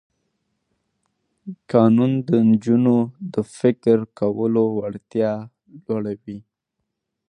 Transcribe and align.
تعلیم 1.69 2.13
د 2.27 2.29
نجونو 2.49 2.95
د 3.33 3.35
فکر 3.57 3.97
کولو 4.19 4.63
وړتیا 4.77 5.31
لوړوي. 5.83 6.39